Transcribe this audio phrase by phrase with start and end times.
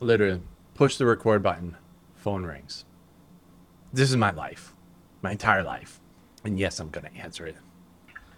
[0.00, 0.40] literally
[0.74, 1.76] push the record button,
[2.14, 2.84] phone rings.
[3.92, 4.72] This is my life,
[5.22, 6.00] my entire life.
[6.44, 7.56] And yes, I'm going to answer it.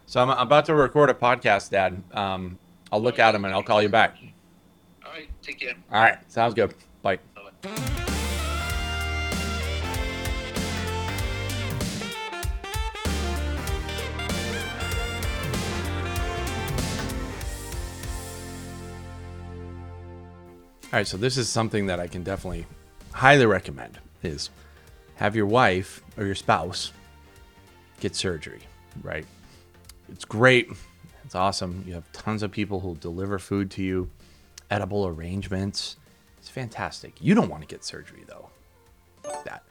[0.07, 2.03] So I'm about to record a podcast, Dad.
[2.13, 2.59] Um,
[2.91, 4.17] I'll look at him and I'll call you back.
[5.05, 5.75] All right, take care.
[5.93, 6.75] All right, sounds good.
[7.03, 7.19] Bye.
[7.35, 7.98] Bye-bye.
[20.91, 22.65] All right, so this is something that I can definitely
[23.13, 24.49] highly recommend is
[25.17, 26.93] have your wife or your spouse
[28.01, 28.61] get surgery,
[29.03, 29.27] right?
[30.11, 30.71] It's great.
[31.25, 31.85] It's awesome.
[31.87, 34.09] You have tons of people who deliver food to you,
[34.71, 35.97] edible arrangements.
[36.39, 37.13] It's fantastic.
[37.21, 38.49] You don't want to get surgery though.
[39.45, 39.65] That.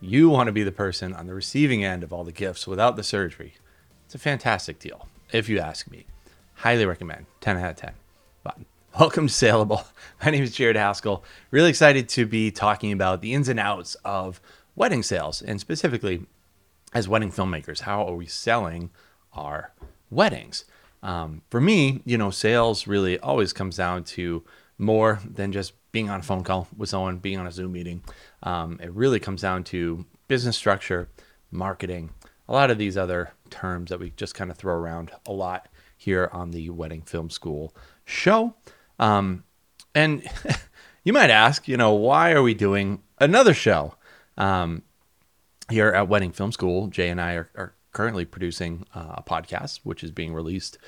[0.00, 2.96] You want to be the person on the receiving end of all the gifts without
[2.96, 3.52] the surgery.
[4.06, 6.06] It's a fantastic deal, if you ask me.
[6.54, 7.26] Highly recommend.
[7.42, 7.92] 10 out of 10.
[8.42, 8.56] But
[9.00, 9.84] welcome to Salable.
[10.24, 11.24] My name is Jared Haskell.
[11.50, 14.40] Really excited to be talking about the ins and outs of
[14.76, 16.26] wedding sales and specifically
[16.92, 18.90] as wedding filmmakers, how are we selling
[19.32, 19.72] our
[20.10, 20.64] weddings?
[21.02, 24.44] Um, for me, you know, sales really always comes down to
[24.78, 28.04] more than just being on a phone call with someone, being on a Zoom meeting.
[28.44, 31.08] Um, it really comes down to business structure,
[31.50, 32.10] marketing,
[32.48, 35.68] a lot of these other terms that we just kind of throw around a lot
[35.96, 38.54] here on the Wedding Film School show.
[38.98, 39.44] Um,
[39.94, 40.28] and
[41.04, 43.94] you might ask, you know, why are we doing another show?
[44.36, 44.82] Um,
[45.70, 49.80] here at Wedding Film School, Jay and I are, are currently producing uh, a podcast,
[49.82, 50.78] which is being released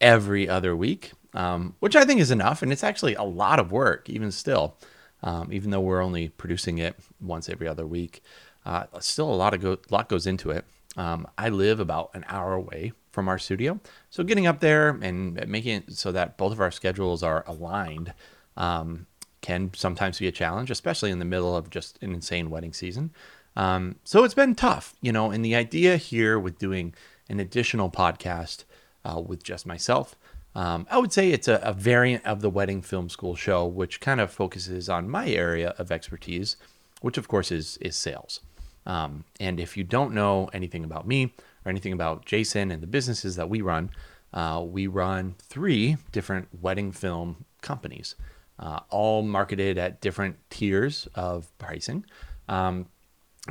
[0.00, 2.62] every other week, um, which I think is enough.
[2.62, 4.76] And it's actually a lot of work, even still,
[5.22, 8.22] um, even though we're only producing it once every other week.
[8.64, 10.64] Uh, still, a lot of go- lot goes into it.
[10.96, 15.46] Um, I live about an hour away from our studio, so getting up there and
[15.48, 18.14] making it so that both of our schedules are aligned
[18.56, 19.06] um,
[19.40, 23.10] can sometimes be a challenge, especially in the middle of just an insane wedding season.
[23.56, 26.94] Um, so it's been tough, you know, and the idea here with doing
[27.28, 28.64] an additional podcast
[29.04, 30.16] uh, with just myself,
[30.54, 34.00] um, I would say it's a, a, variant of the Wedding Film School show, which
[34.00, 36.56] kind of focuses on my area of expertise,
[37.00, 38.40] which of course is is sales.
[38.86, 41.32] Um, and if you don't know anything about me
[41.64, 43.90] or anything about Jason and the businesses that we run,
[44.32, 48.14] uh, we run three different wedding film companies,
[48.58, 52.04] uh, all marketed at different tiers of pricing.
[52.48, 52.86] Um,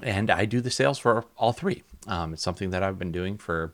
[0.03, 1.83] and I do the sales for all three.
[2.07, 3.73] Um, it's something that I've been doing for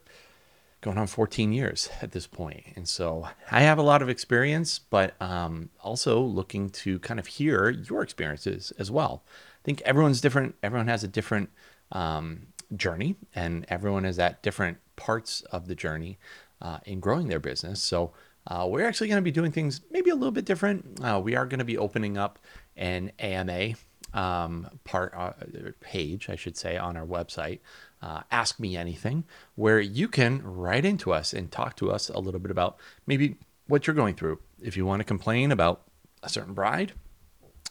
[0.81, 2.63] going on 14 years at this point.
[2.75, 7.25] And so I have a lot of experience, but um, also looking to kind of
[7.27, 9.23] hear your experiences as well.
[9.65, 10.53] I think everyone's different.
[10.61, 11.49] Everyone has a different
[11.91, 16.19] um, journey, and everyone is at different parts of the journey
[16.61, 17.81] uh, in growing their business.
[17.81, 18.13] So
[18.45, 20.99] uh, we're actually going to be doing things maybe a little bit different.
[21.03, 22.37] Uh, we are going to be opening up
[22.77, 23.73] an AMA
[24.13, 25.31] um, part uh,
[25.79, 27.57] page, I should say, on our website.
[28.03, 29.23] Uh, Ask Me Anything,
[29.55, 32.77] where you can write into us and talk to us a little bit about
[33.07, 34.37] maybe what you're going through.
[34.61, 35.81] If you want to complain about
[36.21, 36.93] a certain bride,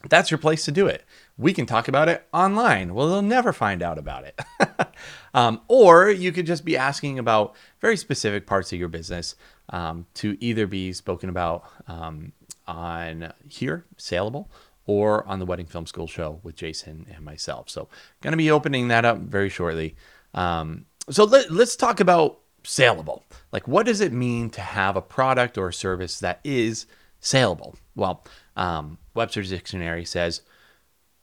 [0.09, 1.05] that's your place to do it.
[1.37, 2.95] We can talk about it online.
[2.95, 4.41] Well, they'll never find out about it.
[5.35, 9.35] um, or you could just be asking about very specific parts of your business
[9.71, 12.33] um, to either be spoken about um,
[12.67, 14.51] on here, Salable,
[14.87, 17.71] or on the Wedding Film School show with Jason and myself.
[17.71, 17.89] So,
[18.21, 19.97] going to be opening that up very shortly.
[20.35, 23.25] Um, so, let, let's talk about saleable.
[23.53, 26.87] Like, what does it mean to have a product or a service that is
[27.21, 27.77] saleable?
[27.95, 28.25] Well,
[28.57, 30.43] um, Webster's Dictionary says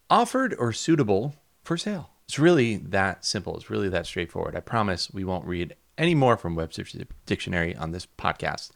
[0.09, 2.09] offered or suitable for sale.
[2.25, 3.55] It's really that simple.
[3.57, 4.55] It's really that straightforward.
[4.55, 8.71] I promise we won't read any more from Webster's Dictionary on this podcast.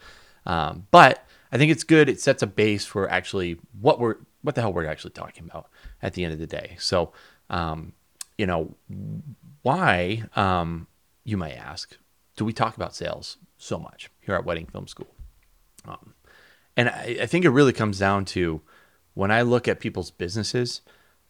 [0.45, 2.09] Um, but I think it's good.
[2.09, 5.69] It sets a base for actually what we're what the hell we're actually talking about
[6.03, 6.75] at the end of the day.
[6.79, 7.13] So,
[7.49, 7.93] um,
[8.37, 8.75] you know,
[9.63, 10.85] why, um,
[11.23, 11.97] you might ask,
[12.35, 15.16] do we talk about sales so much here at Wedding Film School?
[15.85, 16.13] Um,
[16.78, 18.62] and I, I, think it really comes down to
[19.13, 20.81] when I look at people's businesses,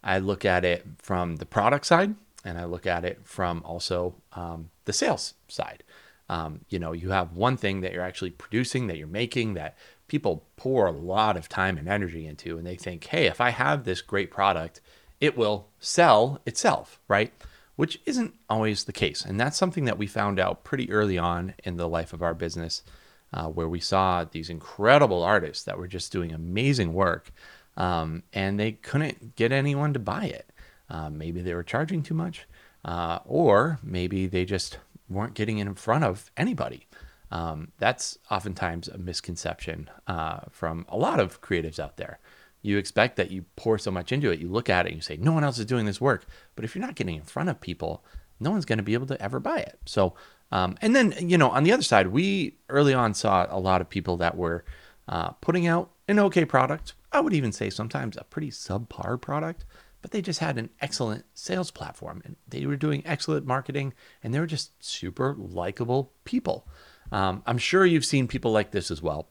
[0.04, 4.16] I look at it from the product side and I look at it from also
[4.34, 5.84] um, the sales side.
[6.30, 9.78] Um, you know, you have one thing that you're actually producing, that you're making, that
[10.08, 13.50] people pour a lot of time and energy into, and they think, hey, if I
[13.50, 14.82] have this great product,
[15.20, 17.32] it will sell itself, right?
[17.76, 19.24] Which isn't always the case.
[19.24, 22.34] And that's something that we found out pretty early on in the life of our
[22.34, 22.84] business,
[23.34, 27.32] uh, where we saw these incredible artists that were just doing amazing work,
[27.78, 30.50] um, and they couldn't get anyone to buy it.
[30.90, 32.48] Uh, maybe they were charging too much,
[32.86, 34.78] uh, or maybe they just
[35.10, 36.88] weren't getting in front of anybody.
[37.32, 42.20] Um, that's oftentimes a misconception uh, from a lot of creatives out there.
[42.66, 44.40] you expect that you pour so much into it.
[44.40, 46.26] You look at it and you say, no one else is doing this work.
[46.56, 48.04] But if you're not getting in front of people,
[48.40, 49.80] no one's going to be able to ever buy it.
[49.86, 50.16] So,
[50.52, 53.82] um, and then, you know, on the other side, we early on saw a lot
[53.82, 54.64] of people that were
[55.08, 56.94] uh, putting out an okay product.
[57.12, 59.66] I would even say sometimes a pretty subpar product,
[60.02, 63.94] but they just had an excellent sales platform and they were doing excellent marketing
[64.24, 66.68] and they were just super likable people.
[67.12, 69.30] Um, I'm sure you've seen people like this as well.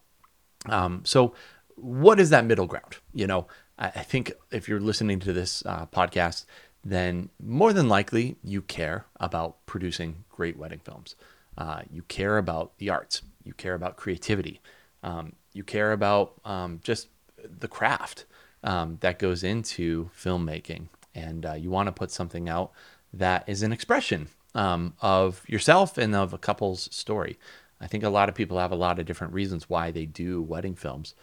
[0.67, 1.35] Um, so,
[1.77, 2.97] what is that middle ground?
[3.13, 6.45] You know, I, think if you're listening to this uh, podcast,
[6.85, 11.17] then more than likely you care about producing great wedding films.
[11.57, 13.23] Uh, you care about the arts.
[13.43, 14.61] You care about creativity.
[15.03, 17.09] Um, you care about um, just
[17.43, 18.27] the craft
[18.63, 20.89] um, that goes into filmmaking.
[21.15, 22.73] And uh, you want to put something out
[23.13, 27.39] that is an expression um, of yourself and of a couple's story.
[27.81, 30.43] I think a lot of people have a lot of different reasons why they do
[30.43, 31.15] wedding films.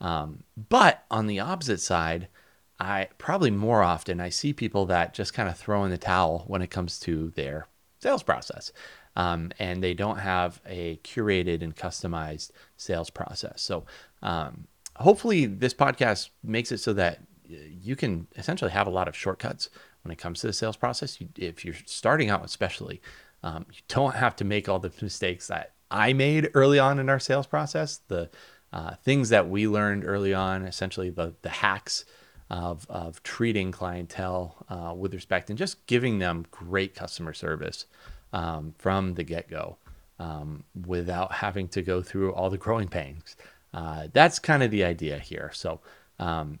[0.00, 2.28] Um, but on the opposite side,
[2.80, 6.44] I probably more often I see people that just kind of throw in the towel
[6.46, 7.68] when it comes to their
[8.00, 8.72] sales process.
[9.16, 13.60] Um, and they don't have a curated and customized sales process.
[13.60, 13.84] So,
[14.22, 14.66] um,
[14.96, 19.68] hopefully, this podcast makes it so that you can essentially have a lot of shortcuts
[20.02, 21.20] when it comes to the sales process.
[21.20, 23.02] You, if you're starting out, especially,
[23.42, 27.10] um, you don't have to make all the mistakes that I made early on in
[27.10, 28.00] our sales process.
[28.08, 28.30] The
[28.72, 32.04] uh, things that we learned early on, essentially the the hacks
[32.50, 37.86] of, of treating clientele uh, with respect and just giving them great customer service
[38.32, 39.76] um, from the get go
[40.18, 43.36] um, without having to go through all the growing pains.
[43.72, 45.50] Uh, that's kind of the idea here.
[45.54, 45.80] So,
[46.18, 46.58] um,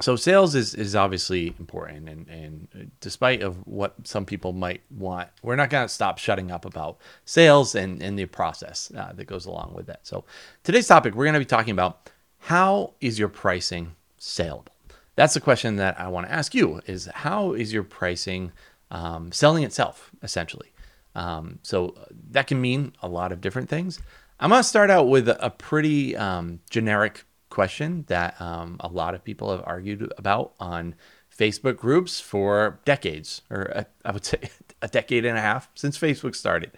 [0.00, 5.28] so sales is, is obviously important and, and despite of what some people might want
[5.42, 9.24] we're not going to stop shutting up about sales and, and the process uh, that
[9.24, 10.24] goes along with that so
[10.62, 14.72] today's topic we're going to be talking about how is your pricing saleable
[15.18, 18.52] that's the question that I want to ask you: is how is your pricing
[18.92, 20.72] um, selling itself essentially?
[21.16, 21.96] Um, so
[22.30, 23.98] that can mean a lot of different things.
[24.38, 29.16] I'm going to start out with a pretty um, generic question that um, a lot
[29.16, 30.94] of people have argued about on
[31.36, 34.50] Facebook groups for decades, or a, I would say
[34.80, 36.70] a decade and a half since Facebook started.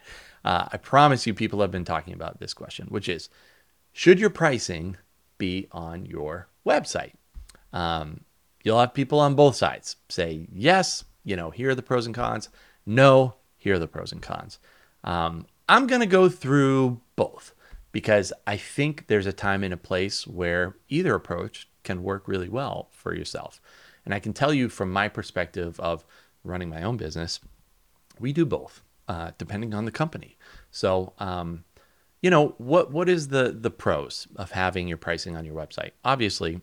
[0.46, 3.28] Uh, I promise you, people have been talking about this question, which is
[3.92, 4.96] should your pricing
[5.36, 7.12] be on your website?
[7.74, 8.22] Um,
[8.62, 12.14] you'll have people on both sides say, yes, you know, here are the pros and
[12.14, 12.48] cons.
[12.86, 14.58] No, here are the pros and cons.
[15.04, 17.54] Um, I'm going to go through both
[17.92, 22.48] because I think there's a time and a place where either approach can work really
[22.48, 23.60] well for yourself.
[24.04, 26.04] And I can tell you from my perspective of
[26.44, 27.40] running my own business,
[28.18, 30.36] we do both, uh, depending on the company.
[30.70, 31.64] So, um,
[32.22, 35.92] you know, what what is the the pros of having your pricing on your website?
[36.04, 36.60] Obviously,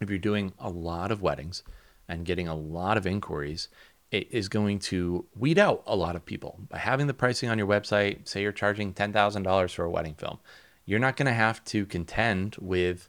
[0.00, 1.62] if you're doing a lot of weddings
[2.08, 3.68] and getting a lot of inquiries,
[4.10, 6.58] it is going to weed out a lot of people.
[6.68, 10.38] By having the pricing on your website, say you're charging $10,000 for a wedding film,
[10.84, 13.08] you're not going to have to contend with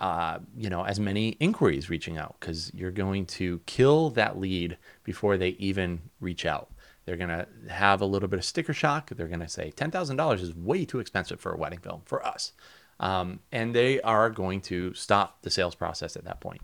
[0.00, 4.76] uh, you know as many inquiries reaching out because you're going to kill that lead
[5.04, 6.70] before they even reach out.
[7.04, 9.10] They're going to have a little bit of sticker shock.
[9.10, 12.52] They're going to say $10,000 is way too expensive for a wedding film for us.
[13.02, 16.62] Um, and they are going to stop the sales process at that point.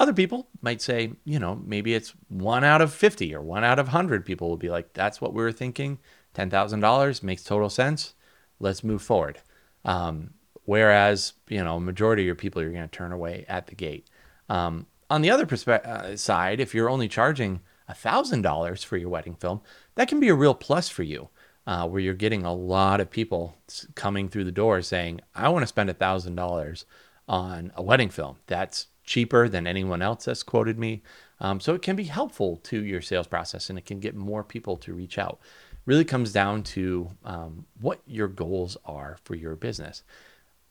[0.00, 3.78] Other people might say, you know, maybe it's one out of 50 or one out
[3.78, 5.98] of 100 people will be like, that's what we were thinking.
[6.34, 8.14] $10,000 makes total sense.
[8.58, 9.38] Let's move forward.
[9.84, 13.74] Um, whereas, you know, majority of your people you're going to turn away at the
[13.76, 14.08] gate.
[14.48, 19.34] Um, on the other perspe- uh, side, if you're only charging $1,000 for your wedding
[19.34, 19.62] film,
[19.94, 21.28] that can be a real plus for you
[21.68, 23.54] uh, where you're getting a lot of people
[23.94, 26.84] coming through the door saying, I want to spend $1,000
[27.28, 28.36] on a wedding film.
[28.46, 31.02] That's cheaper than anyone else has quoted me.
[31.40, 34.42] Um, so it can be helpful to your sales process and it can get more
[34.42, 35.40] people to reach out.
[35.84, 40.02] Really comes down to um, what your goals are for your business.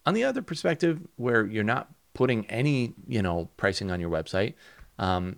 [0.08, 4.56] On the other perspective, where you're not putting any, you know, pricing on your website,
[4.98, 5.36] um,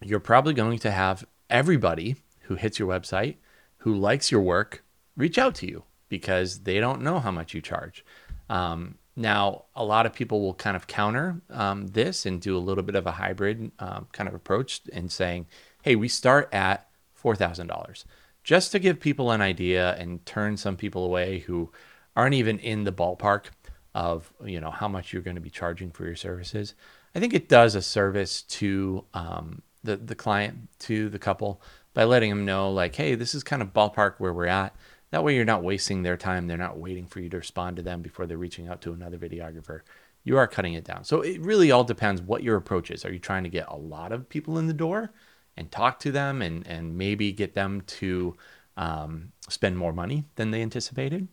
[0.00, 3.38] you're probably going to have everybody who hits your website
[3.78, 4.83] who likes your work
[5.16, 8.04] reach out to you because they don't know how much you charge.
[8.48, 12.58] Um, now, a lot of people will kind of counter um, this and do a
[12.58, 15.46] little bit of a hybrid um, kind of approach in saying,
[15.82, 16.88] hey, we start at
[17.22, 18.04] $4,000
[18.42, 21.70] just to give people an idea and turn some people away who
[22.16, 23.46] aren't even in the ballpark
[23.94, 26.74] of you know how much you're going to be charging for your services.
[27.14, 31.62] I think it does a service to um, the the client, to the couple,
[31.94, 34.74] by letting them know like, hey, this is kind of ballpark where we're at.
[35.14, 36.48] That way, you're not wasting their time.
[36.48, 39.16] They're not waiting for you to respond to them before they're reaching out to another
[39.16, 39.82] videographer.
[40.24, 41.04] you are cutting it down.
[41.04, 43.04] So it really all depends what your approach is.
[43.04, 45.12] Are you trying to get a lot of people in the door
[45.56, 48.34] and talk to them and, and maybe get them to
[48.76, 51.28] um, spend more money than they anticipated?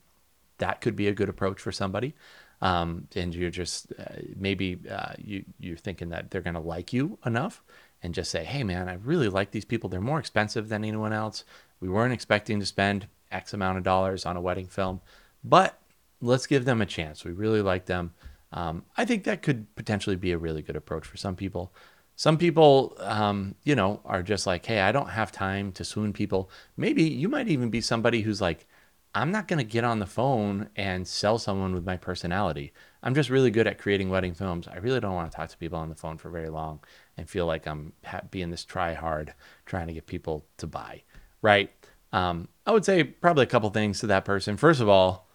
[0.60, 2.14] That could be a good approach for somebody.
[2.62, 6.94] Um, and you're just uh, maybe uh, you, you're thinking that they're going to like
[6.94, 7.64] you enough
[8.04, 9.90] and just say, hey, man, I really like these people.
[9.90, 11.46] They're more expensive than anyone else.
[11.80, 15.02] We weren't expecting to spend X amount of dollars on a wedding film,
[15.44, 15.80] but
[16.22, 17.24] let's give them a chance.
[17.24, 18.14] We really like them.
[18.54, 21.74] Um, I think that could potentially be a really good approach for some people.
[22.16, 26.14] Some people, um, you know, are just like, hey, I don't have time to swoon
[26.14, 26.52] people.
[26.78, 28.68] Maybe you might even be somebody who's like,
[29.14, 32.72] I'm not going to get on the phone and sell someone with my personality.
[33.04, 34.68] I'm just really good at creating wedding films.
[34.68, 36.80] I really don't want to talk to people on the phone for very long
[37.18, 37.94] and feel like I'm
[38.30, 39.34] being this try hard
[39.66, 41.04] trying to get people to buy,
[41.42, 41.72] right?
[42.14, 44.58] Um, I would say probably a couple things to that person.
[44.58, 45.28] First of all,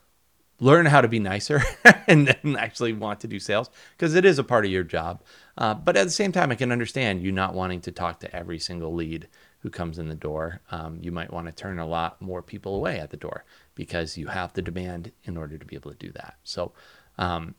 [0.60, 1.62] learn how to be nicer
[2.06, 5.22] and then actually want to do sales because it is a part of your job.
[5.58, 8.34] Uh, but at the same time, I can understand you not wanting to talk to
[8.34, 9.28] every single lead
[9.60, 10.60] who comes in the door.
[10.70, 14.16] Um, you might want to turn a lot more people away at the door because
[14.16, 16.36] you have the demand in order to be able to do that.
[16.44, 16.72] So,
[17.18, 17.54] um,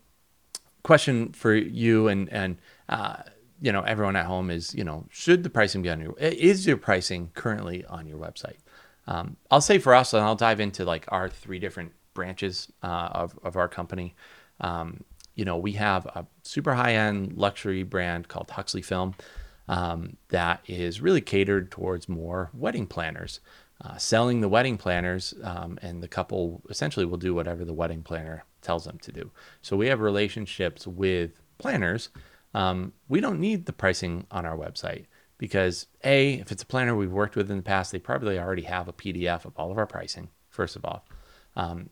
[0.84, 2.58] question for you and and
[2.88, 3.18] uh,
[3.62, 6.66] you know everyone at home is you know should the pricing be on your is
[6.66, 8.58] your pricing currently on your website?
[9.08, 13.10] Um, I'll say for us, and I'll dive into like our three different branches uh,
[13.12, 14.16] of, of our company.
[14.60, 15.04] Um,
[15.36, 19.16] you know, we have a super high end luxury brand called Huxley Film
[19.68, 23.40] um, that is really catered towards more wedding planners.
[23.80, 28.02] Uh, selling the wedding planners, um, and the couple essentially will do whatever the wedding
[28.02, 29.30] planner tells them to do.
[29.62, 32.10] So we have relationships with planners.
[32.56, 35.06] Um, we don't need the pricing on our website
[35.38, 38.63] because a if it's a planner we've worked with in the past they probably already
[38.63, 41.06] have a pdf of all of our pricing first of all
[41.56, 41.89] um,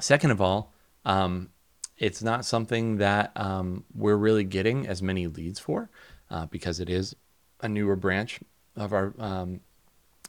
[0.00, 0.72] Second of all,
[1.04, 1.50] um,
[1.96, 5.90] it's not something that um, we're really getting as many leads for
[6.30, 7.16] uh, because it is
[7.60, 8.38] a newer branch
[8.76, 9.60] of our um,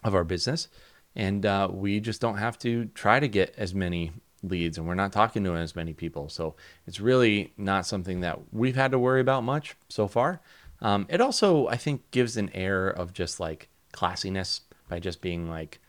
[0.04, 0.70] of our business,
[1.16, 4.96] and uh, we just don't have to try to get as many leads, and we're
[4.96, 6.30] not talking to as many people.
[6.30, 6.56] So
[6.88, 10.42] it's really not something that we've had to worry about much so far.
[10.82, 15.50] Um, it also, I think, gives an air of just like classiness by just being
[15.50, 15.80] like,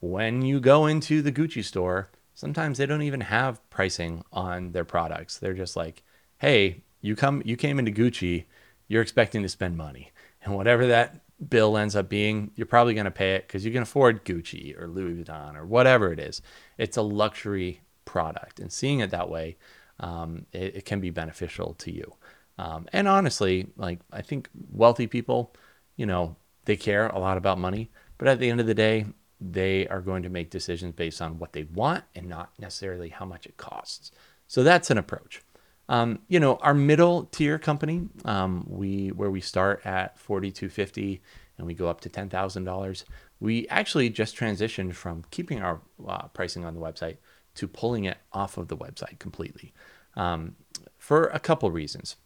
[0.00, 4.84] when you go into the Gucci store sometimes they don't even have pricing on their
[4.84, 5.38] products.
[5.38, 6.02] They're just like,
[6.38, 8.46] "Hey, you come you came into Gucci,
[8.88, 10.12] you're expecting to spend money.
[10.42, 13.72] And whatever that bill ends up being, you're probably going to pay it cuz you
[13.72, 16.40] can afford Gucci or Louis Vuitton or whatever it is.
[16.78, 18.58] It's a luxury product.
[18.58, 19.56] And seeing it that way,
[19.98, 22.14] um, it, it, can be beneficial to you.
[22.60, 25.54] Um, and honestly, like I think wealthy people,
[25.96, 26.36] you know,
[26.66, 29.06] they care a lot about money, but at the end of the day,
[29.40, 33.24] they are going to make decisions based on what they want and not necessarily how
[33.24, 34.12] much it costs.
[34.46, 35.42] So that's an approach.
[35.88, 40.68] Um, you know, our middle tier company, um, we where we start at forty two
[40.68, 41.22] fifty
[41.56, 43.06] and we go up to ten thousand dollars.
[43.40, 47.16] We actually just transitioned from keeping our uh, pricing on the website
[47.54, 49.72] to pulling it off of the website completely
[50.14, 50.56] um,
[50.98, 52.16] for a couple reasons.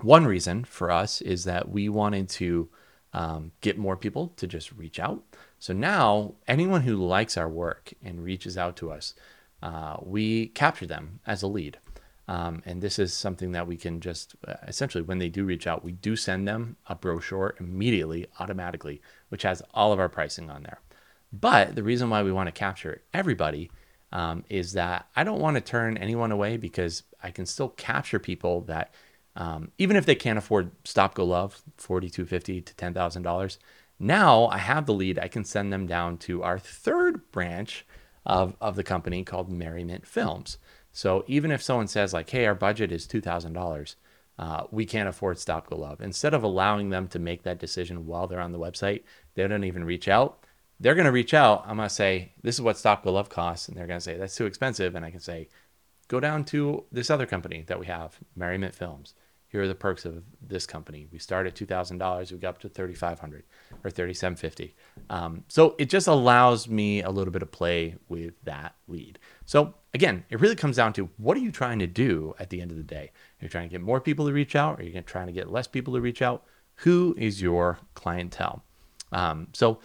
[0.00, 2.68] One reason for us is that we wanted to
[3.12, 5.22] um, get more people to just reach out.
[5.58, 9.14] So now, anyone who likes our work and reaches out to us,
[9.62, 11.78] uh, we capture them as a lead.
[12.26, 15.66] Um, and this is something that we can just uh, essentially, when they do reach
[15.66, 20.50] out, we do send them a brochure immediately, automatically, which has all of our pricing
[20.50, 20.80] on there.
[21.32, 23.70] But the reason why we want to capture everybody
[24.12, 28.18] um, is that I don't want to turn anyone away because I can still capture
[28.18, 28.94] people that,
[29.36, 33.22] um, even if they can't afford Stop Go Love, forty two fifty to ten thousand
[33.22, 33.58] dollars,
[33.98, 37.86] now I have the lead, I can send them down to our third branch
[38.26, 40.58] of, of the company called Merriment Films.
[40.92, 43.94] So even if someone says, like, hey, our budget is $2,000,
[44.38, 46.00] uh, we can't afford Stop Go Love.
[46.00, 49.02] Instead of allowing them to make that decision while they're on the website,
[49.34, 50.44] they don't even reach out.
[50.80, 51.64] They're going to reach out.
[51.66, 53.68] I'm going to say, this is what Stop Go Love costs.
[53.68, 54.94] And they're going to say, that's too expensive.
[54.94, 55.48] And I can say,
[56.08, 59.14] go down to this other company that we have, Merriment Films
[59.54, 61.06] here are the perks of this company.
[61.12, 63.44] We start at two thousand dollars, we go up to thirty five hundred
[63.84, 64.74] or thirty seven fifty.
[65.08, 69.20] Um, so it just allows me a little bit of play with that lead.
[69.44, 72.60] So again, it really comes down to what are you trying to do at the
[72.60, 73.12] end of the day?
[73.40, 74.80] Are you trying to get more people to reach out?
[74.80, 76.42] Or are you trying to get less people to reach out?
[76.78, 78.64] Who is your clientele?
[79.12, 79.78] Um, so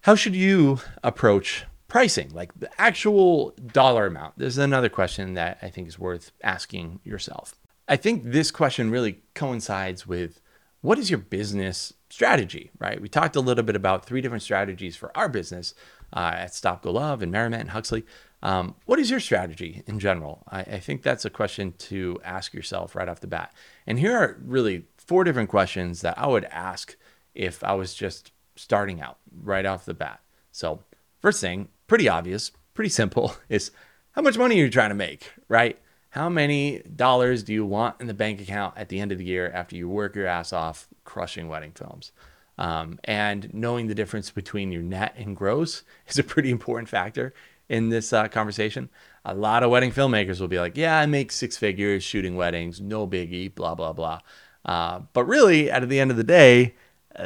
[0.00, 4.38] how should you approach pricing, like the actual dollar amount?
[4.38, 7.56] This is another question that I think is worth asking yourself.
[7.90, 10.40] I think this question really coincides with
[10.80, 13.02] what is your business strategy, right?
[13.02, 15.74] We talked a little bit about three different strategies for our business
[16.12, 18.06] uh, at Stop Go Love and Merriment and Huxley.
[18.44, 20.44] Um, what is your strategy in general?
[20.48, 23.52] I, I think that's a question to ask yourself right off the bat.
[23.88, 26.96] And here are really four different questions that I would ask
[27.34, 30.20] if I was just starting out right off the bat.
[30.52, 30.84] So,
[31.20, 33.72] first thing, pretty obvious, pretty simple, is
[34.12, 35.76] how much money are you trying to make, right?
[36.10, 39.24] How many dollars do you want in the bank account at the end of the
[39.24, 42.10] year after you work your ass off crushing wedding films?
[42.58, 47.32] Um, and knowing the difference between your net and gross is a pretty important factor
[47.68, 48.90] in this uh, conversation.
[49.24, 52.80] A lot of wedding filmmakers will be like, "Yeah, I make six figures shooting weddings,
[52.80, 54.18] no biggie, blah blah blah."
[54.64, 56.74] Uh, but really, at the end of the day,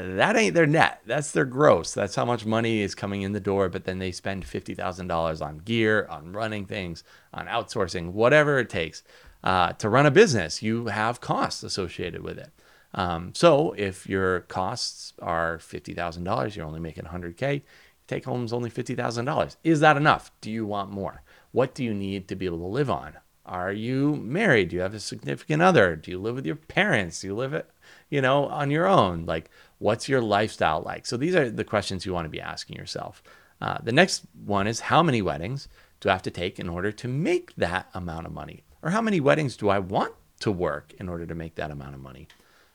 [0.02, 1.00] that ain't their net.
[1.06, 1.92] That's their gross.
[1.94, 3.68] That's how much money is coming in the door.
[3.68, 8.58] But then they spend fifty thousand dollars on gear, on running things, on outsourcing, whatever
[8.58, 9.02] it takes
[9.42, 10.62] uh, to run a business.
[10.62, 12.50] You have costs associated with it.
[12.94, 17.62] Um, so if your costs are fifty thousand dollars, you're only making hundred k
[18.06, 19.56] take home is only $50,000.
[19.64, 20.30] Is that enough?
[20.40, 21.22] Do you want more?
[21.52, 23.14] What do you need to be able to live on?
[23.46, 24.70] Are you married?
[24.70, 25.96] Do you have a significant other?
[25.96, 27.20] Do you live with your parents?
[27.20, 27.70] Do you live it,
[28.08, 29.26] you know, on your own?
[29.26, 31.06] Like, what's your lifestyle like?
[31.06, 33.22] So these are the questions you want to be asking yourself.
[33.60, 35.68] Uh, the next one is how many weddings
[36.00, 38.64] do I have to take in order to make that amount of money?
[38.82, 41.94] Or how many weddings do I want to work in order to make that amount
[41.94, 42.28] of money?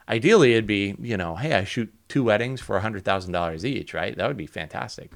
[0.08, 4.18] Ideally, it'd be, you know, hey, I shoot two weddings for $100,000 each, right?
[4.18, 5.12] That would be fantastic.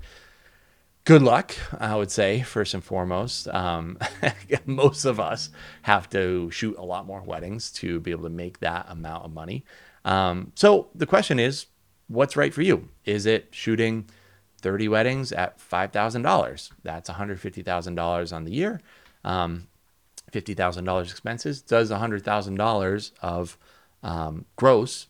[1.06, 3.48] Good luck, I would say, first and foremost.
[3.48, 3.98] Um,
[4.66, 5.50] most of us
[5.82, 9.34] have to shoot a lot more weddings to be able to make that amount of
[9.34, 9.66] money.
[10.06, 11.66] Um, so the question is,
[12.08, 12.90] what's right for you?
[13.06, 14.10] Is it shooting
[14.62, 16.72] 30 weddings at $5,000?
[16.84, 18.82] That's $150,000 on the year.
[19.24, 19.68] Um,
[20.32, 21.62] $50,000 expenses.
[21.62, 23.58] Does $100,000 of
[24.02, 25.08] um, gross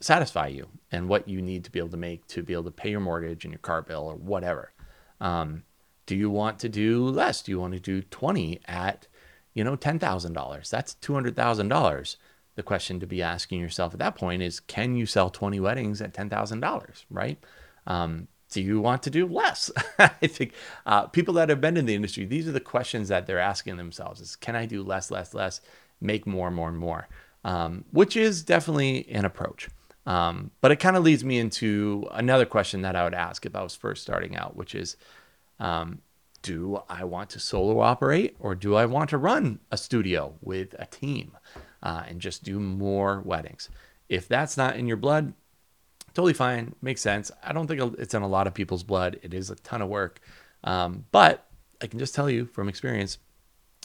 [0.00, 2.70] satisfy you and what you need to be able to make to be able to
[2.70, 4.72] pay your mortgage and your car bill or whatever.
[5.20, 5.64] Um,
[6.06, 7.42] do you want to do less?
[7.42, 9.06] Do you want to do 20 at,
[9.54, 10.70] you know, $10,000?
[10.70, 12.16] That's $200,000.
[12.58, 16.02] The question to be asking yourself at that point is, can you sell 20 weddings
[16.02, 17.38] at $10,000, right?
[17.86, 19.70] Um, do you want to do less?
[19.98, 20.52] I think
[20.84, 23.76] uh, people that have been in the industry, these are the questions that they're asking
[23.76, 25.60] themselves is, can I do less, less, less,
[26.00, 27.08] make more, more, and more?
[27.44, 29.68] um, which is definitely an approach.
[30.06, 33.54] Um, but it kind of leads me into another question that I would ask if
[33.54, 34.96] I was first starting out, which is
[35.60, 36.00] um,
[36.42, 40.74] do I want to solo operate or do I want to run a studio with
[40.78, 41.36] a team
[41.82, 43.68] uh, and just do more weddings?
[44.08, 45.32] If that's not in your blood,
[46.14, 47.30] totally fine, makes sense.
[47.42, 49.18] I don't think it's in a lot of people's blood.
[49.22, 50.20] It is a ton of work.
[50.64, 51.46] Um, but
[51.80, 53.18] I can just tell you from experience,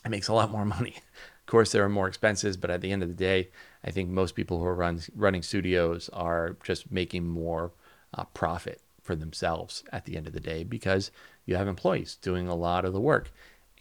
[0.05, 0.95] it makes a lot more money.
[0.97, 3.49] Of course, there are more expenses, but at the end of the day,
[3.83, 7.73] I think most people who are run, running studios are just making more
[8.13, 11.11] uh, profit for themselves at the end of the day because
[11.45, 13.31] you have employees doing a lot of the work.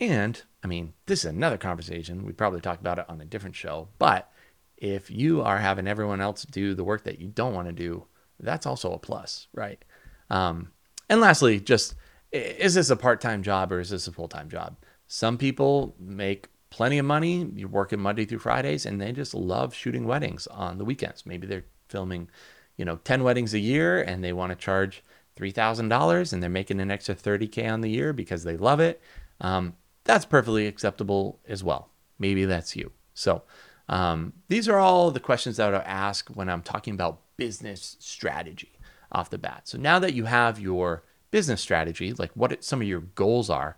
[0.02, 2.26] And I mean, this is another conversation.
[2.26, 4.32] We probably talked about it on a different show, but
[4.76, 8.06] if you are having everyone else do the work that you don't want to do,
[8.40, 9.80] that's also a plus, right?
[10.28, 10.72] Um,
[11.08, 11.94] and lastly, just
[12.32, 14.76] is this a part time job or is this a full time job?
[15.06, 17.48] Some people make plenty of money.
[17.54, 21.24] You're working Monday through Fridays, and they just love shooting weddings on the weekends.
[21.24, 22.28] Maybe they're filming,
[22.76, 25.04] you know, 10 weddings a year and they want to charge
[25.36, 29.00] $3,000 and they're making an extra 30K on the year because they love it.
[29.40, 31.90] Um, that's perfectly acceptable as well.
[32.18, 32.92] Maybe that's you.
[33.14, 33.42] So,
[33.88, 38.78] um, these are all the questions that I ask when I'm talking about business strategy
[39.10, 39.62] off the bat.
[39.64, 43.76] So, now that you have your business strategy, like what some of your goals are,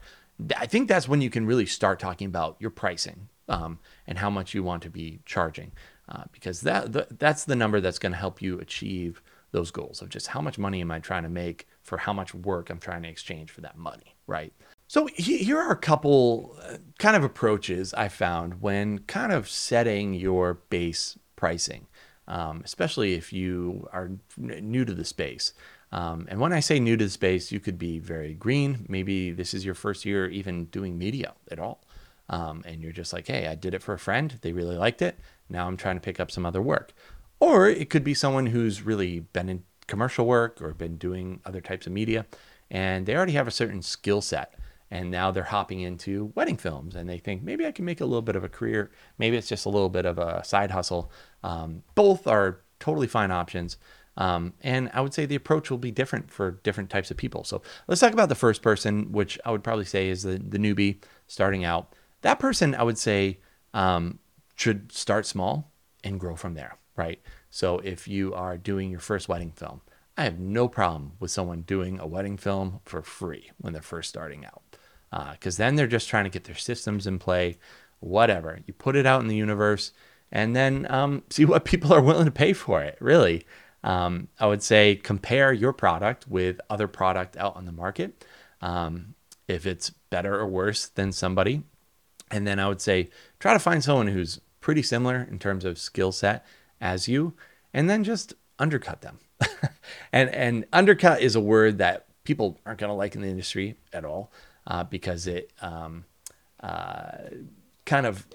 [0.56, 4.30] I think that's when you can really start talking about your pricing um, and how
[4.30, 5.72] much you want to be charging,
[6.08, 10.02] uh, because that the, that's the number that's going to help you achieve those goals
[10.02, 12.80] of just how much money am I trying to make for how much work I'm
[12.80, 14.52] trying to exchange for that money, right?
[14.94, 20.14] So here are a couple uh, kind of approaches I found when kind of setting
[20.14, 21.88] your base pricing,
[22.28, 25.52] um, especially if you are new to the space.
[25.90, 28.86] Um, and when I say new to the space, you could be very green.
[28.88, 31.82] Maybe this is your first year even doing media at all.
[32.28, 34.38] Um, and you're just like, hey, I did it for a friend.
[34.42, 35.18] They really liked it.
[35.48, 36.92] Now I'm trying to pick up some other work.
[37.40, 41.60] Or it could be someone who's really been in commercial work or been doing other
[41.60, 42.26] types of media
[42.70, 44.54] and they already have a certain skill set.
[44.94, 48.04] And now they're hopping into wedding films and they think maybe I can make a
[48.04, 48.92] little bit of a career.
[49.18, 51.10] Maybe it's just a little bit of a side hustle.
[51.42, 53.76] Um, both are totally fine options.
[54.16, 57.42] Um, and I would say the approach will be different for different types of people.
[57.42, 60.58] So let's talk about the first person, which I would probably say is the, the
[60.58, 61.92] newbie starting out.
[62.22, 63.40] That person, I would say,
[63.74, 64.20] um,
[64.54, 65.72] should start small
[66.04, 67.20] and grow from there, right?
[67.50, 69.80] So if you are doing your first wedding film,
[70.16, 74.08] I have no problem with someone doing a wedding film for free when they're first
[74.08, 74.73] starting out.
[75.32, 77.58] Because then they're just trying to get their systems in play,
[78.00, 78.60] whatever.
[78.66, 79.92] You put it out in the universe
[80.32, 83.46] and then um, see what people are willing to pay for it, really.
[83.82, 88.24] Um, I would say compare your product with other product out on the market.
[88.62, 89.14] Um,
[89.48, 91.62] if it's better or worse than somebody.
[92.30, 95.78] And then I would say try to find someone who's pretty similar in terms of
[95.78, 96.44] skill set
[96.80, 97.34] as you,
[97.72, 99.18] and then just undercut them.
[100.12, 103.76] and and undercut is a word that people aren't going to like in the industry
[103.92, 104.32] at all
[104.66, 106.04] uh, because it um,
[106.60, 107.12] uh,
[107.84, 108.26] kind of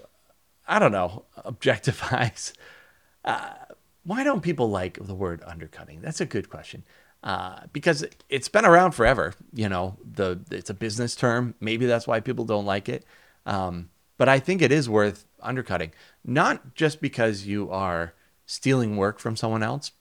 [0.66, 2.52] I don't know objectifies.
[3.24, 3.54] Uh,
[4.04, 6.00] why don't people like the word undercutting?
[6.00, 6.84] That's a good question.
[7.22, 9.34] Uh, because it's been around forever.
[9.52, 11.54] You know, the it's a business term.
[11.60, 13.04] Maybe that's why people don't like it.
[13.44, 15.92] Um, but I think it is worth undercutting,
[16.24, 18.14] not just because you are
[18.46, 19.92] stealing work from someone else,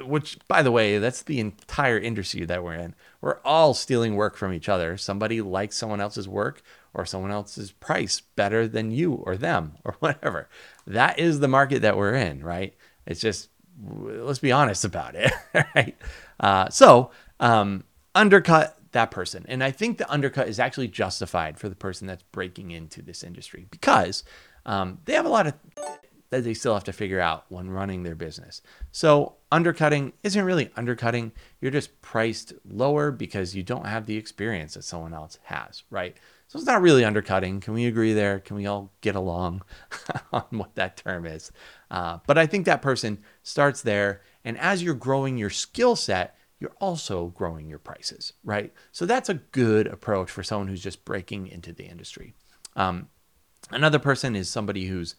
[0.00, 2.94] which, by the way, that's the entire industry that we're in.
[3.20, 4.96] We're all stealing work from each other.
[4.96, 6.62] Somebody likes someone else's work
[6.94, 10.48] or someone else's price better than you or them or whatever.
[10.86, 12.74] That is the market that we're in, right?
[13.06, 13.48] It's just,
[13.82, 15.32] let's be honest about it,
[15.74, 15.96] right?
[16.40, 17.10] Uh, so,
[17.40, 19.44] um, undercut that person.
[19.48, 23.22] And I think the undercut is actually justified for the person that's breaking into this
[23.22, 24.24] industry because
[24.66, 25.54] um, they have a lot of
[26.30, 28.60] that they still have to figure out when running their business.
[28.92, 31.32] So undercutting isn't really undercutting.
[31.60, 36.16] You're just priced lower because you don't have the experience that someone else has, right?
[36.48, 37.60] So it's not really undercutting.
[37.60, 38.40] Can we agree there?
[38.40, 39.62] Can we all get along
[40.32, 41.50] on what that term is?
[41.90, 44.22] Uh, but I think that person starts there.
[44.44, 48.72] And as you're growing your skill set, you're also growing your prices, right?
[48.92, 52.34] So that's a good approach for someone who's just breaking into the industry.
[52.74, 53.08] Um,
[53.70, 55.14] another person is somebody who's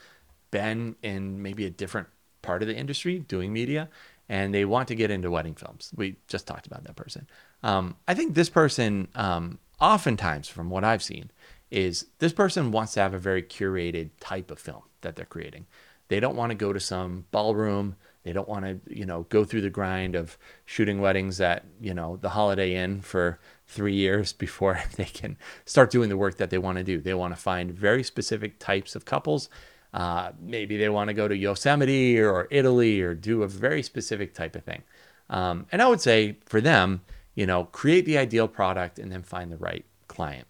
[0.51, 2.07] been in maybe a different
[2.41, 3.89] part of the industry doing media
[4.29, 5.91] and they want to get into wedding films.
[5.95, 7.27] We just talked about that person.
[7.63, 11.31] Um, I think this person, um, oftentimes, from what I've seen,
[11.71, 15.65] is this person wants to have a very curated type of film that they're creating.
[16.07, 17.95] They don't want to go to some ballroom.
[18.23, 21.93] They don't want to, you know, go through the grind of shooting weddings at, you
[21.93, 26.51] know, the Holiday Inn for three years before they can start doing the work that
[26.51, 26.99] they want to do.
[26.99, 29.49] They want to find very specific types of couples
[29.93, 34.33] uh, maybe they want to go to Yosemite or Italy or do a very specific
[34.33, 34.83] type of thing.
[35.29, 37.01] Um, and I would say for them,
[37.35, 40.47] you know, create the ideal product and then find the right client.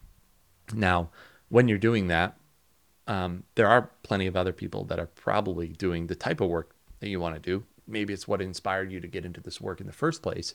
[0.73, 1.09] Now,
[1.49, 2.37] when you're doing that,
[3.07, 6.75] um, there are plenty of other people that are probably doing the type of work
[6.99, 7.63] that you want to do.
[7.87, 10.53] Maybe it's what inspired you to get into this work in the first place.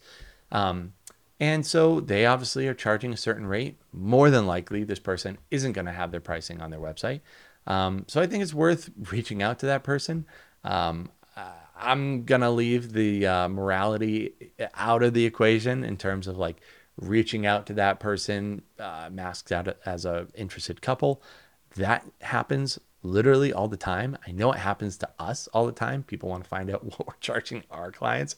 [0.53, 0.93] Um,
[1.41, 3.77] and so they obviously are charging a certain rate.
[3.93, 7.21] More than likely, this person isn't going to have their pricing on their website.
[7.67, 10.27] Um, so I think it's worth reaching out to that person.
[10.63, 11.11] Um,
[11.77, 14.33] I'm gonna leave the uh, morality
[14.75, 16.61] out of the equation in terms of like
[16.97, 21.23] reaching out to that person uh, masked out as a interested couple.
[21.77, 24.17] That happens literally all the time.
[24.27, 26.05] I know it happens to us all the time.
[26.05, 28.37] People want to find out what we're charging our clients.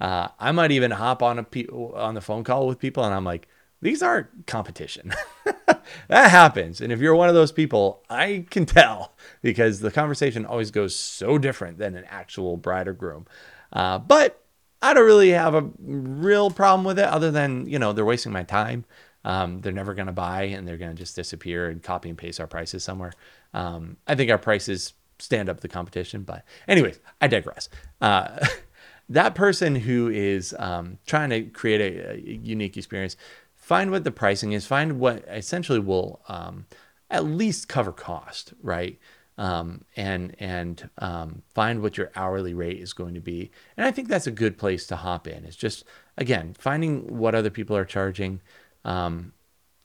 [0.00, 3.14] Uh, I might even hop on a pe- on the phone call with people, and
[3.14, 3.48] I'm like,
[3.80, 5.12] these aren't competition.
[6.08, 6.80] that happens.
[6.80, 10.96] And if you're one of those people, I can tell because the conversation always goes
[10.96, 13.26] so different than an actual bride or groom.
[13.72, 14.40] Uh, but
[14.82, 18.32] I don't really have a real problem with it other than, you know, they're wasting
[18.32, 18.84] my time.
[19.24, 22.18] Um, they're never going to buy and they're going to just disappear and copy and
[22.18, 23.12] paste our prices somewhere.
[23.54, 26.22] Um, I think our prices stand up the competition.
[26.22, 27.68] But, anyways, I digress.
[28.00, 28.46] Uh,
[29.08, 33.16] that person who is um, trying to create a, a unique experience
[33.64, 36.66] find what the pricing is, find what essentially will um,
[37.10, 38.98] at least cover cost, right?
[39.38, 43.50] Um, and and um, find what your hourly rate is going to be.
[43.76, 45.44] And I think that's a good place to hop in.
[45.44, 45.84] It's just
[46.18, 48.42] again finding what other people are charging.
[48.84, 49.32] Um,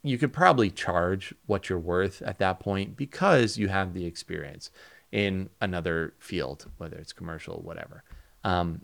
[0.04, 4.72] you could probably charge what you're worth at that point because you have the experience
[5.12, 8.04] in another field, whether it's commercial, whatever.
[8.44, 8.82] Um,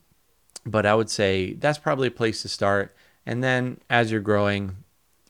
[0.66, 2.96] but I would say that's probably a place to start.
[3.26, 4.85] And then as you're growing,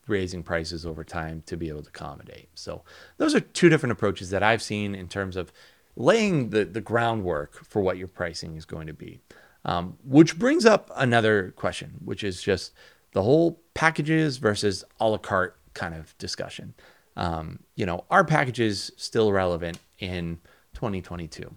[0.08, 2.50] raising prices over time to be able to accommodate.
[2.56, 2.84] So
[3.18, 5.52] those are two different approaches that I've seen in terms of
[5.96, 9.20] laying the, the groundwork for what your pricing is going to be.
[9.64, 12.72] Um, which brings up another question, which is just
[13.14, 16.76] the whole packages versus a la carte kind of discussion.
[17.18, 20.40] Um, you know, are packages still relevant in
[20.74, 21.54] 2022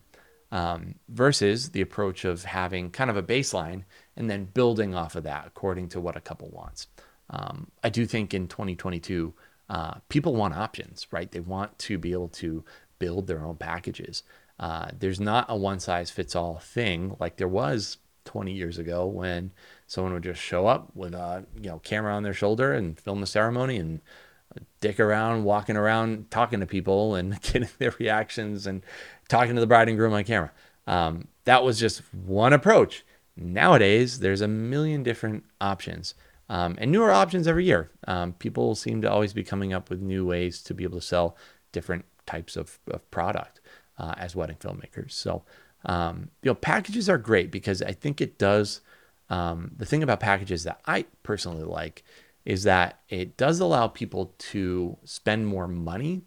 [0.52, 3.84] um, versus the approach of having kind of a baseline
[4.16, 6.86] and then building off of that according to what a couple wants?
[7.30, 9.34] Um, I do think in 2022,
[9.68, 11.30] uh, people want options, right?
[11.30, 12.64] They want to be able to
[12.98, 14.22] build their own packages.
[14.58, 19.06] Uh, there's not a one size fits all thing like there was 20 years ago
[19.06, 19.52] when
[19.86, 23.20] someone would just show up with a you know camera on their shoulder and film
[23.20, 24.00] the ceremony and
[24.80, 28.82] dick around, walking around, talking to people and getting their reactions and
[29.28, 30.50] talking to the bride and groom on camera.
[30.86, 33.04] Um, that was just one approach.
[33.36, 36.14] Nowadays, there's a million different options
[36.48, 37.90] um, and newer options every year.
[38.06, 41.06] Um, people seem to always be coming up with new ways to be able to
[41.06, 41.36] sell
[41.72, 43.60] different types of, of product
[43.98, 45.12] uh, as wedding filmmakers.
[45.12, 45.44] So,
[45.84, 48.80] um, you know, packages are great because I think it does.
[49.30, 52.02] Um, the thing about packages that I personally like
[52.44, 56.22] is that it does allow people to spend more money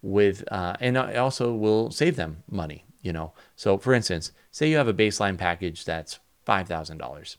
[0.00, 2.84] with, uh, and it also will save them money.
[3.02, 7.08] You know, so for instance, say you have a baseline package that's five thousand um,
[7.08, 7.36] dollars,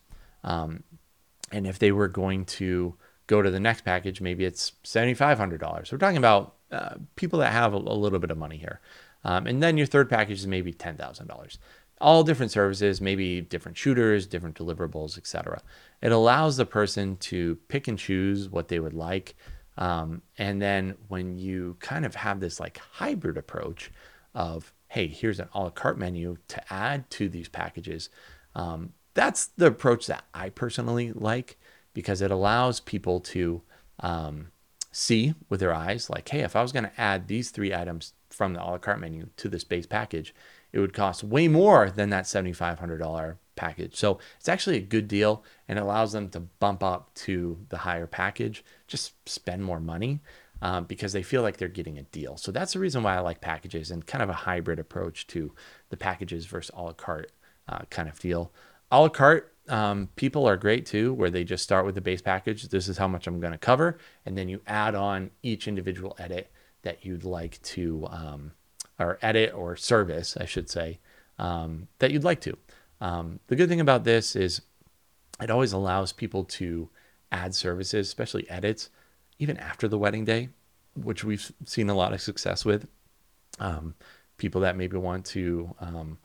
[1.52, 2.96] and if they were going to
[3.28, 5.92] go to the next package, maybe it's seventy five hundred dollars.
[5.92, 8.82] We're talking about uh, people that have a, a, little bit of money here,
[9.24, 11.60] um, and then your third package is maybe ten thousand dollars
[12.00, 15.62] all different services, maybe different shooters, different deliverables, etc.
[16.02, 19.36] It allows the person to pick and choose what they would like.
[19.78, 23.92] Um, and then when you kind of have this like hybrid approach
[24.36, 28.10] of, hey, here's an a la carte menu to add to these packages,
[28.56, 31.58] um, that's the approach that I personally like
[31.96, 33.64] because it allows people to
[34.00, 34.50] um,
[34.92, 38.14] see with their eyes, like, hey, if I was going to add these three items
[38.30, 40.36] from the a la carte menu to this base package,
[40.72, 43.96] it would cost way more than that $7,500 package.
[43.96, 47.78] So it's actually a good deal and it allows them to bump up to the
[47.78, 50.20] higher package, just spend more money
[50.62, 52.38] um, because they feel like they're getting a deal.
[52.38, 55.56] So that's the reason why I like packages and kind of a hybrid approach to
[55.90, 57.32] the packages versus a la carte
[57.68, 58.52] uh, kind of deal.
[58.92, 62.22] A la carte um, people are great too, where they just start with the base
[62.22, 62.70] package.
[62.70, 63.98] This is how much I'm going to cover.
[64.26, 66.52] And then you add on each individual edit
[66.84, 68.52] that you'd like to um,
[69.00, 71.00] or edit or service, I should say,
[71.38, 72.58] um, that you'd like to.
[73.02, 74.62] Um, the good thing about this is
[75.42, 76.90] it always allows people to
[77.32, 78.90] add services, especially edits,
[79.38, 80.50] even after the wedding day,
[80.96, 82.88] which we've seen a lot of success with.
[83.60, 83.96] Um,
[84.38, 86.18] people that maybe want to um,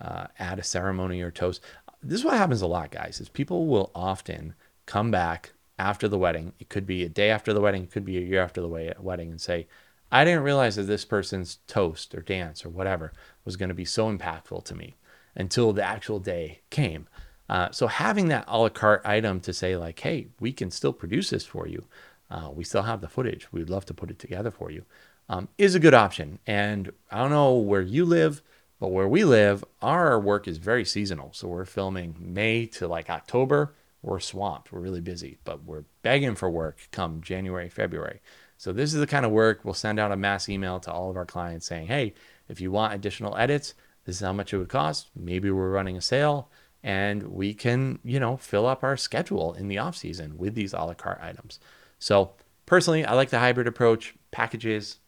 [0.00, 1.60] uh, add a ceremony or toast.
[2.02, 3.20] This is what happens a lot, guys.
[3.20, 4.54] Is people will often
[4.86, 6.52] come back after the wedding.
[6.58, 7.84] It could be a day after the wedding.
[7.84, 9.66] It could be a year after the wedding, and say,
[10.10, 13.12] I didn't realize that this person's toast or dance or whatever
[13.44, 14.96] was going to be so impactful to me
[15.36, 17.06] until the actual day came.
[17.48, 20.92] Uh, so having that a la carte item to say like, hey, we can still
[20.92, 21.84] produce this for you.
[22.30, 23.50] Uh, we still have the footage.
[23.52, 24.84] We'd love to put it together for you.
[25.30, 26.38] Um, is a good option.
[26.46, 28.42] And I don't know where you live,
[28.80, 31.32] but where we live, our work is very seasonal.
[31.32, 33.74] So we're filming May to like October.
[34.02, 34.72] We're swamped.
[34.72, 38.20] We're really busy, but we're begging for work come January, February.
[38.56, 41.10] So this is the kind of work we'll send out a mass email to all
[41.10, 42.14] of our clients saying, hey,
[42.48, 45.10] if you want additional edits, this is how much it would cost.
[45.14, 46.48] Maybe we're running a sale
[46.82, 50.72] and we can, you know, fill up our schedule in the off season with these
[50.72, 51.58] a la carte items.
[51.98, 52.32] So
[52.66, 54.98] personally, I like the hybrid approach, packages,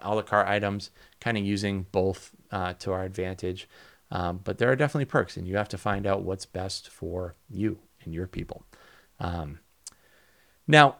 [0.00, 3.68] a la carte items, kind of using both uh, to our advantage.
[4.10, 7.34] Um, but there are definitely perks, and you have to find out what's best for
[7.48, 8.64] you and your people.
[9.18, 9.60] Um,
[10.68, 10.96] now,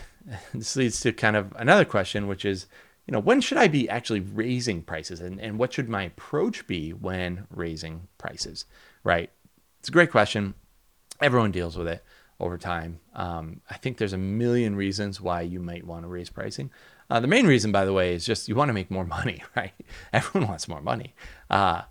[0.54, 2.66] this leads to kind of another question, which is,
[3.06, 6.66] you know, when should I be actually raising prices and, and what should my approach
[6.68, 8.64] be when raising prices,
[9.02, 9.30] right?
[9.80, 10.54] It's a great question.
[11.20, 12.04] Everyone deals with it
[12.38, 13.00] over time.
[13.14, 16.70] Um, I think there's a million reasons why you might want to raise pricing.
[17.10, 19.42] Uh, the main reason, by the way, is just you want to make more money,
[19.56, 19.72] right?
[20.12, 21.14] Everyone wants more money.
[21.50, 21.82] Uh,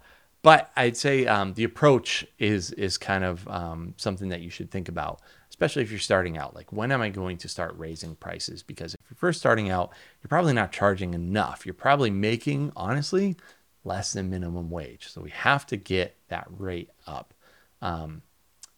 [0.43, 4.71] but I'd say um, the approach is is kind of um, something that you should
[4.71, 5.21] think about
[5.61, 6.55] especially if you're starting out.
[6.55, 8.63] Like, when am I going to start raising prices?
[8.63, 11.67] Because if you're first starting out, you're probably not charging enough.
[11.67, 13.35] You're probably making, honestly,
[13.83, 15.09] less than minimum wage.
[15.09, 17.35] So we have to get that rate up.
[17.79, 18.23] Um,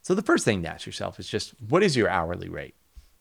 [0.01, 2.75] so the first thing to ask yourself is just what is your hourly rate?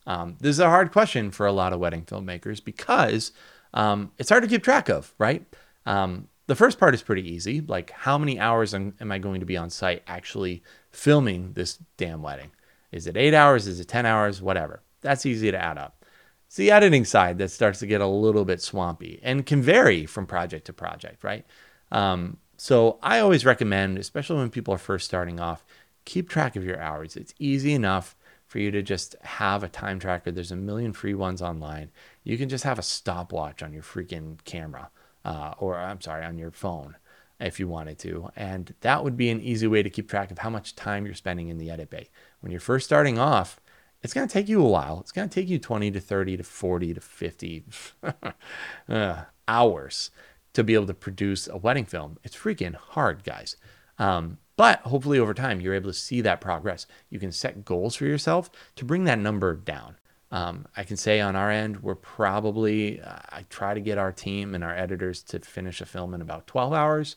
[0.07, 3.33] Um, this is a hard question for a lot of wedding filmmakers because
[3.75, 5.45] um, it's hard to keep track of, right?
[5.87, 7.61] Um, the first part is pretty easy.
[7.61, 11.79] Like, how many hours am, am I going to be on site actually filming this
[11.97, 12.51] damn wedding?
[12.91, 13.67] Is it eight hours?
[13.67, 14.43] Is it 10 hours?
[14.43, 14.83] Whatever.
[15.01, 16.05] That's easy to add up.
[16.47, 20.05] It's the editing side that starts to get a little bit swampy and can vary
[20.05, 21.47] from project to project, right?
[21.91, 25.65] Um, so I always recommend, especially when people are first starting off,
[26.05, 27.17] keep track of your hours.
[27.17, 28.15] It's easy enough
[28.53, 30.31] for you to just have a time tracker.
[30.31, 31.91] There's a million free ones online.
[32.23, 34.91] You can just have a stopwatch on your freaking camera,
[35.25, 36.97] uh, or I'm sorry, on your phone
[37.41, 38.29] if you wanted to.
[38.37, 41.15] And that would be an easy way to keep track of how much time you're
[41.15, 42.11] spending in the edit bay.
[42.41, 43.59] When you're first starting off,
[44.03, 45.01] it's going to take you a while.
[45.01, 47.65] It's going to take you 20 to 30 to 40 to 50
[48.91, 50.11] uh, hours
[50.53, 52.19] to be able to produce a wedding film.
[52.23, 53.57] It's freaking hard, guys.
[53.99, 56.87] Um, but hopefully, over time, you're able to see that progress.
[57.11, 59.97] You can set goals for yourself to bring that number down.
[60.31, 64.13] Um, I can say on our end, we're probably, uh, I try to get our
[64.13, 67.17] team and our editors to finish a film in about 12 hours.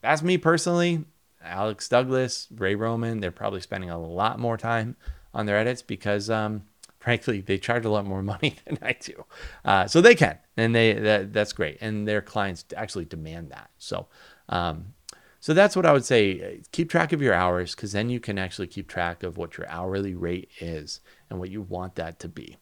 [0.00, 1.04] That's me personally.
[1.44, 4.96] Alex Douglas, Ray Roman, they're probably spending a lot more time
[5.32, 6.64] on their edits because, um,
[6.98, 9.24] frankly, they charge a lot more money than I do.
[9.64, 13.70] Uh, so they can, and they that, that's great, and their clients actually demand that.
[13.78, 14.08] So,
[14.48, 14.94] um,
[15.42, 16.60] so that's what I would say.
[16.70, 19.68] Keep track of your hours because then you can actually keep track of what your
[19.68, 22.58] hourly rate is and what you want that to be.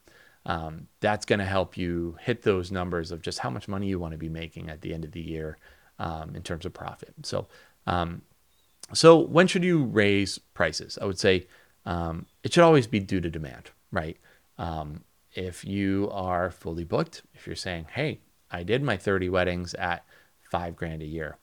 [0.46, 3.98] Um, that's going to help you hit those numbers of just how much money you
[3.98, 5.58] want to be making at the end of the year
[5.98, 7.12] um, in terms of profit.
[7.22, 7.48] So,
[7.86, 8.22] um,
[8.94, 10.98] so when should you raise prices?
[11.02, 11.48] I would say
[11.84, 14.16] um, it should always be due to demand, right?
[14.56, 19.74] Um, if you are fully booked, if you're saying, "Hey, I did my 30 weddings
[19.74, 20.02] at
[20.50, 21.36] five grand a year,"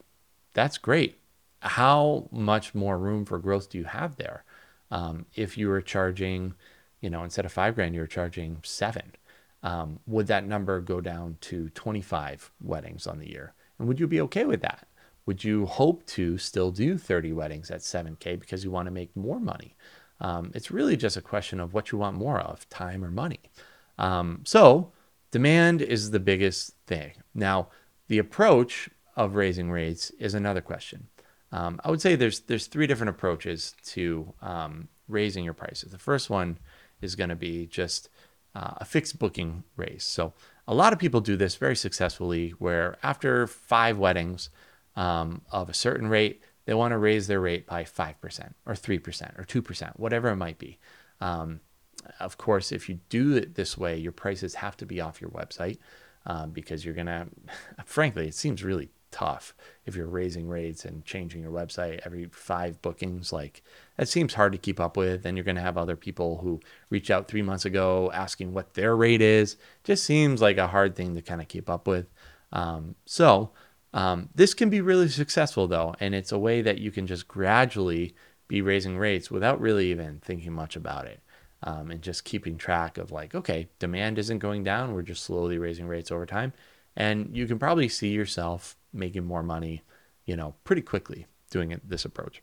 [0.54, 1.20] that's great
[1.60, 4.44] how much more room for growth do you have there?
[4.92, 6.54] Um, if you were charging,
[7.02, 9.14] you know, instead of five grand, you were charging seven,
[9.64, 13.54] um, would that number go down to 25 weddings on the year?
[13.80, 14.88] And would you be okay with that?
[15.26, 19.16] Would you hope to still do 30 weddings at 7K because you want to make
[19.16, 19.76] more money?
[20.22, 23.42] Um, it's really just a question of what you want more of time or money.
[23.98, 24.92] Um, so,
[25.32, 27.12] demand is the biggest thing.
[27.36, 27.68] Now,
[28.08, 31.08] the approach of raising rates is another question.
[31.52, 35.92] Um, I would say there's there's three different approaches to um, raising your prices.
[35.92, 36.58] The first one
[37.02, 38.10] is going to be just
[38.56, 40.04] uh, a fixed booking raise.
[40.04, 40.34] So
[40.68, 44.50] a lot of people do this very successfully, where after five weddings
[44.96, 48.76] um, of a certain rate, they want to raise their rate by five percent or
[48.76, 50.80] three percent or two percent, whatever it might be.
[51.22, 51.62] Um,
[52.20, 55.32] of course, if you do it this way, your prices have to be off your
[55.32, 55.78] website
[56.26, 57.28] um, because you're gonna.
[57.86, 59.54] Frankly, it seems really tough
[59.86, 63.32] if you're raising rates and changing your website every five bookings.
[63.32, 63.64] Like
[63.98, 65.26] that seems hard to keep up with.
[65.26, 68.74] And you're going to have other people who reach out three months ago asking what
[68.74, 69.58] their rate is.
[69.84, 72.08] Just seems like a hard thing to kind of keep up with.
[72.52, 73.52] Um, so
[73.94, 77.28] um, this can be really successful though, and it's a way that you can just
[77.28, 78.16] gradually
[78.48, 81.22] be raising rates without really even thinking much about it.
[81.64, 84.94] Um, and just keeping track of like, okay, demand isn't going down.
[84.94, 86.54] We're just slowly raising rates over time.
[86.96, 89.84] And you can probably see yourself making more money,
[90.26, 92.42] you know, pretty quickly doing it this approach.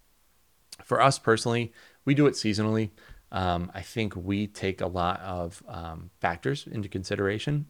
[0.82, 1.72] For us personally,
[2.04, 2.90] we do it seasonally.
[3.30, 7.66] Um, I think we take a lot of um, factors into consideration.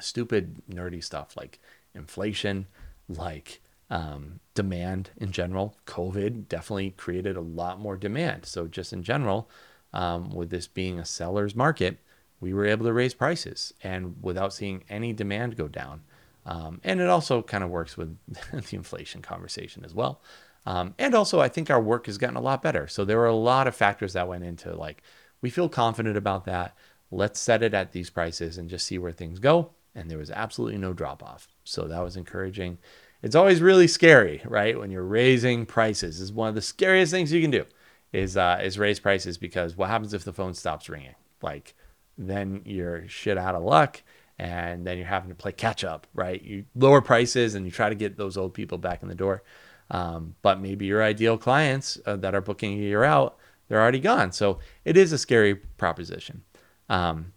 [0.00, 1.58] Stupid, nerdy stuff like
[1.94, 2.66] inflation,
[3.08, 5.76] like um, demand in general.
[5.86, 8.46] COVID definitely created a lot more demand.
[8.46, 9.50] So, just in general,
[9.92, 11.98] um, with this being a seller's market,
[12.40, 16.02] we were able to raise prices and without seeing any demand go down.
[16.44, 18.16] Um, and it also kind of works with
[18.52, 20.20] the inflation conversation as well.
[20.64, 22.86] Um, and also, I think our work has gotten a lot better.
[22.86, 25.02] So there were a lot of factors that went into like,
[25.40, 26.76] we feel confident about that.
[27.10, 29.70] Let's set it at these prices and just see where things go.
[29.94, 31.48] And there was absolutely no drop off.
[31.64, 32.78] So that was encouraging.
[33.22, 34.78] It's always really scary, right?
[34.78, 37.66] When you're raising prices, is one of the scariest things you can do
[38.12, 41.14] is uh, is raise prices because what happens if the phone stops ringing?
[41.42, 41.74] Like,
[42.16, 44.02] then you're shit out of luck
[44.42, 46.42] and then you're having to play catch up, right?
[46.42, 49.44] You lower prices and you try to get those old people back in the door.
[49.88, 53.36] Um, but maybe your ideal clients uh, that are booking a year out,
[53.68, 54.32] they're already gone.
[54.32, 56.42] So it is a scary proposition.
[56.88, 57.34] Um,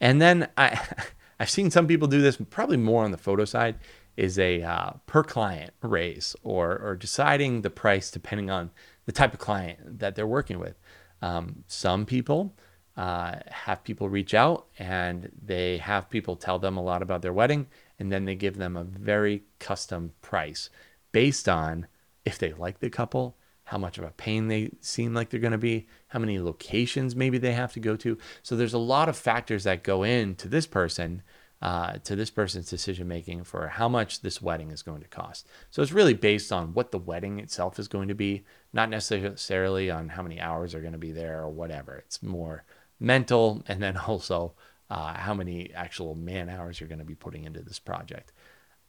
[0.00, 0.80] and then I,
[1.38, 3.76] I've seen some people do this, probably more on the photo side,
[4.16, 8.72] is a uh, per client raise or, or deciding the price depending on
[9.06, 10.74] the type of client that they're working with.
[11.22, 12.56] Um, some people
[13.00, 17.32] uh, have people reach out and they have people tell them a lot about their
[17.32, 17.66] wedding
[17.98, 20.68] and then they give them a very custom price
[21.10, 21.86] based on
[22.26, 25.50] if they like the couple how much of a pain they seem like they're going
[25.50, 28.18] to be how many locations maybe they have to go to.
[28.42, 31.22] So there's a lot of factors that go into this person
[31.62, 35.46] uh, to this person's decision making for how much this wedding is going to cost.
[35.70, 39.90] So it's really based on what the wedding itself is going to be not necessarily
[39.90, 41.96] on how many hours are going to be there or whatever.
[41.96, 42.64] It's more
[43.00, 44.54] mental, and then also
[44.90, 48.32] uh, how many actual man hours you're going to be putting into this project.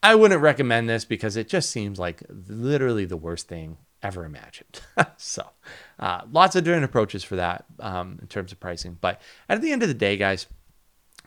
[0.04, 4.82] I wouldn't recommend this because it just seems like literally the worst thing ever imagined.
[5.18, 5.47] so,
[5.99, 8.97] uh, lots of different approaches for that um, in terms of pricing.
[8.99, 10.47] But at the end of the day, guys,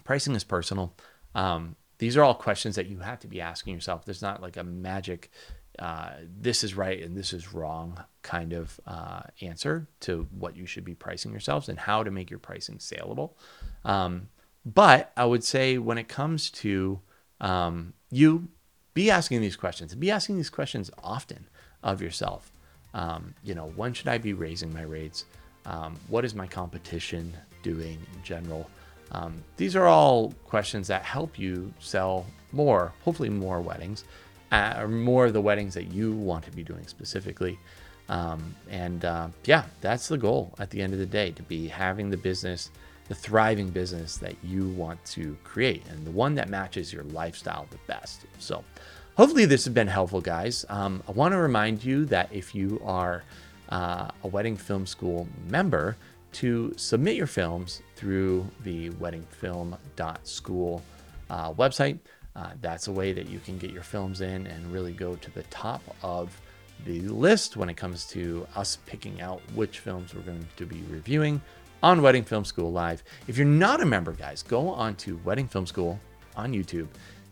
[0.03, 0.93] pricing is personal.
[1.37, 4.05] Um, these are all questions that you have to be asking yourself.
[4.05, 5.31] There's not like a magic
[5.79, 6.11] uh,
[6.41, 10.85] this is right and this is wrong kind of uh, answer to what you should
[10.85, 13.37] be pricing yourselves and how to make your pricing saleable.
[13.85, 14.29] Um,
[14.65, 17.01] but I would say when it comes to
[17.41, 18.49] um, you,
[18.95, 21.49] be asking these questions and be asking these questions often
[21.83, 22.53] of yourself.
[22.95, 25.25] Um, you know, when should I be raising my rates?
[25.67, 28.71] Um, what is my competition doing in general?
[29.11, 34.05] Um, these are all questions that help you sell more, hopefully more weddings,
[34.55, 37.59] uh, or more of the weddings that you want to be doing specifically.
[38.09, 41.67] Um, and uh, yeah, that's the goal at the end of the day to be
[41.67, 42.71] having the business,
[43.09, 47.67] the thriving business that you want to create and the one that matches your lifestyle
[47.71, 48.27] the best.
[48.39, 48.63] So,
[49.17, 50.65] hopefully, this has been helpful, guys.
[50.69, 53.25] Um, I want to remind you that if you are
[53.71, 55.97] uh, a wedding film school member,
[56.35, 60.83] to submit your films through the weddingfilm.school
[61.31, 61.99] uh, website.
[62.37, 65.31] Uh, that's a way that you can get your films in and really go to
[65.31, 66.41] the top of
[66.85, 70.83] the list when it comes to us picking out which films we're going to be
[70.91, 71.41] reviewing
[71.83, 73.05] on Wedding Film School Live.
[73.29, 76.01] If you're not a member, guys, go on to Wedding Film School
[76.35, 76.89] on YouTube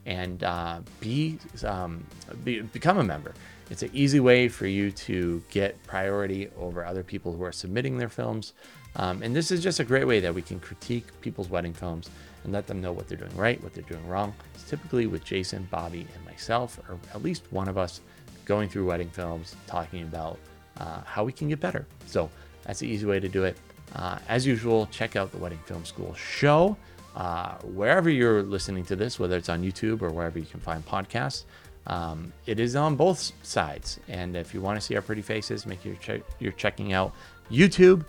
[0.06, 2.04] and uh, be, um,
[2.44, 3.34] be become a member.
[3.70, 7.96] It's an easy way for you to get priority over other people who are submitting
[7.96, 8.52] their films.
[8.96, 12.10] Um, and this is just a great way that we can critique people's wedding films
[12.44, 14.34] and let them know what they're doing right, what they're doing wrong.
[14.54, 18.00] It's typically with Jason, Bobby, and myself, or at least one of us,
[18.44, 20.38] going through wedding films, talking about
[20.78, 21.86] uh, how we can get better.
[22.06, 22.28] So
[22.64, 23.56] that's the easy way to do it.
[23.94, 26.76] Uh, as usual, check out the Wedding Film School show
[27.14, 30.84] uh, wherever you're listening to this, whether it's on YouTube or wherever you can find
[30.86, 31.44] podcasts.
[31.86, 34.00] Um, it is on both sides.
[34.08, 36.92] And if you want to see our pretty faces, make sure you're, che- you're checking
[36.92, 37.12] out
[37.50, 38.04] YouTube.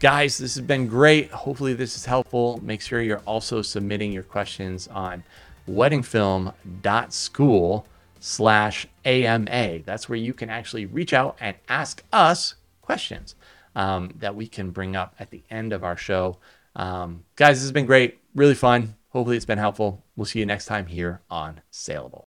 [0.00, 1.30] Guys, this has been great.
[1.30, 2.58] Hopefully, this is helpful.
[2.62, 5.22] Make sure you're also submitting your questions on
[5.68, 7.86] weddingfilm.school
[8.18, 9.80] slash AMA.
[9.80, 13.34] That's where you can actually reach out and ask us questions
[13.76, 16.38] um, that we can bring up at the end of our show.
[16.74, 18.20] Um, guys, this has been great.
[18.34, 18.94] Really fun.
[19.10, 20.02] Hopefully, it's been helpful.
[20.16, 22.26] We'll see you next time here on Salable.